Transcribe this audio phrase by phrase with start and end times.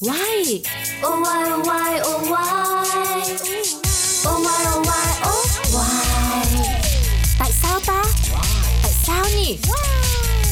[0.00, 0.62] Why?
[1.06, 2.78] Oh why oh why oh why
[4.28, 6.04] Oh why oh why oh why
[7.38, 8.04] Tại sao ta?
[8.82, 9.58] Tại sao nhỉ?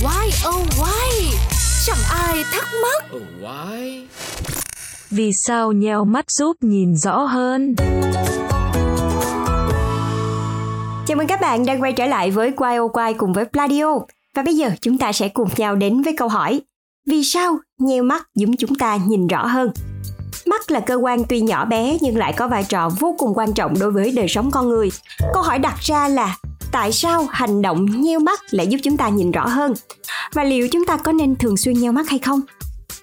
[0.02, 1.36] Why oh why?
[1.86, 3.04] Chẳng ai thắc mắc.
[3.16, 4.06] Oh, why?
[5.10, 7.74] Vì sao nheo mắt giúp nhìn rõ hơn?
[11.06, 13.98] Chào mừng các bạn đang quay trở lại với Quay ô Quay cùng với Pladio.
[14.34, 16.60] Và bây giờ chúng ta sẽ cùng nhau đến với câu hỏi
[17.10, 19.70] vì sao nheo mắt giúp chúng ta nhìn rõ hơn?
[20.46, 23.52] Mắt là cơ quan tuy nhỏ bé nhưng lại có vai trò vô cùng quan
[23.52, 24.90] trọng đối với đời sống con người.
[25.34, 26.36] Câu hỏi đặt ra là
[26.72, 29.74] tại sao hành động nheo mắt lại giúp chúng ta nhìn rõ hơn?
[30.32, 32.40] Và liệu chúng ta có nên thường xuyên nheo mắt hay không?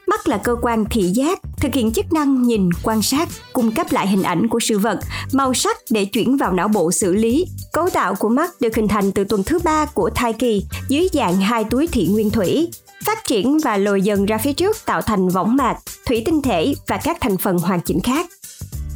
[0.08, 3.88] Mắt là cơ quan thị giác, thực hiện chức năng nhìn, quan sát, cung cấp
[3.92, 5.00] lại hình ảnh của sự vật,
[5.32, 7.46] màu sắc để chuyển vào não bộ xử lý.
[7.74, 11.08] Cấu tạo của mắt được hình thành từ tuần thứ ba của thai kỳ dưới
[11.14, 12.70] dạng hai túi thị nguyên thủy,
[13.06, 15.76] phát triển và lồi dần ra phía trước tạo thành võng mạc,
[16.06, 18.26] thủy tinh thể và các thành phần hoàn chỉnh khác.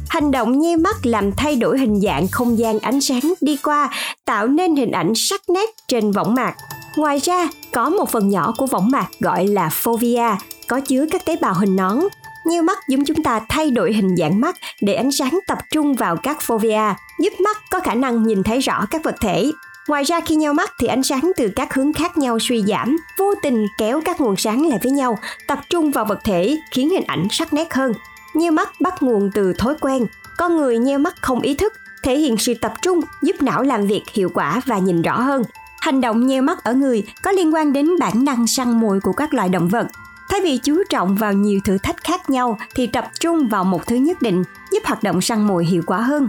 [0.08, 3.90] Hành động nhi mắt làm thay đổi hình dạng không gian ánh sáng đi qua,
[4.24, 6.54] tạo nên hình ảnh sắc nét trên võng mạc.
[6.96, 10.36] Ngoài ra, có một phần nhỏ của võng mạc gọi là fovea,
[10.68, 11.98] có chứa các tế bào hình nón.
[12.46, 15.94] Nhiêu mắt giúp chúng ta thay đổi hình dạng mắt để ánh sáng tập trung
[15.94, 19.50] vào các fovea, giúp mắt có khả năng nhìn thấy rõ các vật thể.
[19.88, 22.96] Ngoài ra khi nhau mắt thì ánh sáng từ các hướng khác nhau suy giảm,
[23.18, 26.90] vô tình kéo các nguồn sáng lại với nhau, tập trung vào vật thể khiến
[26.90, 27.92] hình ảnh sắc nét hơn.
[28.34, 30.06] Nheo mắt bắt nguồn từ thói quen.
[30.36, 31.72] Con người nheo mắt không ý thức,
[32.02, 35.42] thể hiện sự tập trung giúp não làm việc hiệu quả và nhìn rõ hơn.
[35.80, 39.12] Hành động nheo mắt ở người có liên quan đến bản năng săn mồi của
[39.12, 39.86] các loài động vật.
[40.28, 43.86] Thay vì chú trọng vào nhiều thử thách khác nhau thì tập trung vào một
[43.86, 46.28] thứ nhất định giúp hoạt động săn mồi hiệu quả hơn.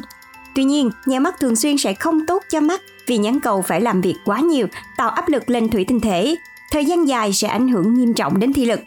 [0.56, 3.82] Tuy nhiên, nheo mắt thường xuyên sẽ không tốt cho mắt vì nhãn cầu phải
[3.82, 6.36] làm việc quá nhiều, tạo áp lực lên thủy tinh thể.
[6.72, 8.80] Thời gian dài sẽ ảnh hưởng nghiêm trọng đến thị lực.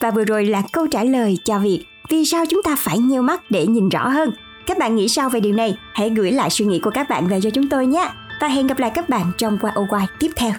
[0.00, 3.22] Và vừa rồi là câu trả lời cho việc vì sao chúng ta phải nheo
[3.22, 4.30] mắt để nhìn rõ hơn.
[4.66, 5.78] Các bạn nghĩ sao về điều này?
[5.94, 8.08] Hãy gửi lại suy nghĩ của các bạn về cho chúng tôi nhé.
[8.40, 9.58] Và hẹn gặp lại các bạn trong
[9.90, 10.52] qua tiếp theo.